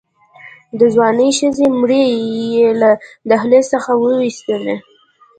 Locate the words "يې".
2.53-2.67